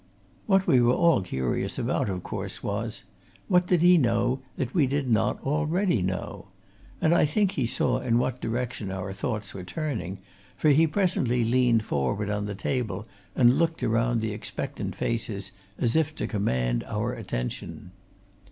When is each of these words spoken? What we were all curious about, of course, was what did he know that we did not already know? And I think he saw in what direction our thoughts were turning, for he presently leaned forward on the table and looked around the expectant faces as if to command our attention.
What 0.47 0.65
we 0.65 0.81
were 0.81 0.95
all 0.95 1.21
curious 1.21 1.77
about, 1.77 2.09
of 2.09 2.23
course, 2.23 2.63
was 2.63 3.03
what 3.47 3.67
did 3.67 3.83
he 3.83 3.99
know 3.99 4.39
that 4.57 4.73
we 4.73 4.87
did 4.87 5.07
not 5.07 5.39
already 5.43 6.01
know? 6.01 6.47
And 6.99 7.13
I 7.13 7.27
think 7.27 7.51
he 7.51 7.67
saw 7.67 7.99
in 7.99 8.17
what 8.17 8.41
direction 8.41 8.89
our 8.89 9.13
thoughts 9.13 9.53
were 9.53 9.63
turning, 9.63 10.19
for 10.57 10.69
he 10.69 10.87
presently 10.87 11.43
leaned 11.45 11.85
forward 11.85 12.31
on 12.31 12.45
the 12.47 12.55
table 12.55 13.07
and 13.35 13.59
looked 13.59 13.83
around 13.83 14.21
the 14.21 14.33
expectant 14.33 14.95
faces 14.95 15.51
as 15.77 15.95
if 15.95 16.15
to 16.15 16.25
command 16.25 16.83
our 16.87 17.13
attention. 17.13 17.91